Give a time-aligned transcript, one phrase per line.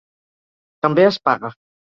[0.87, 1.57] També es paga.